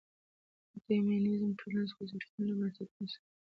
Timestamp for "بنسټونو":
2.59-3.05